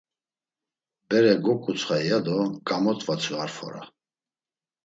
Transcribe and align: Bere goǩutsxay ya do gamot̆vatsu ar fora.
Bere 1.09 1.33
goǩutsxay 1.43 2.03
ya 2.09 2.19
do 2.25 2.37
gamot̆vatsu 2.67 3.33
ar 3.43 3.49
fora. 3.57 3.83